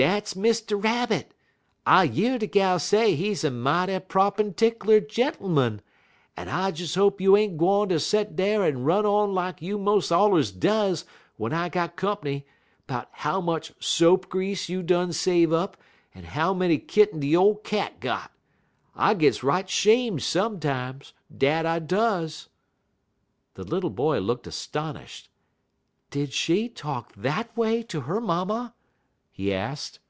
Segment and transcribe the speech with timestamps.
[0.00, 0.80] dat's Mr.
[0.80, 1.34] Rabbit.
[1.84, 5.80] I year de gals say he's a mighty prop en tickler gentermun,
[6.36, 9.76] en I des hope you ain't gwine ter set dar en run on lak you
[9.76, 11.04] mos' allers does
[11.36, 12.46] w'en I got comp'ny
[12.86, 15.76] 'bout how much soap grease you done save up
[16.14, 18.30] en how many kitten de ole cat got.
[18.94, 22.48] I gits right 'shame' sometimes, dat I does!'"
[23.54, 25.28] The little boy looked astonished.
[26.12, 28.74] "Did she talk that way to her mamma?"
[29.30, 30.00] he asked.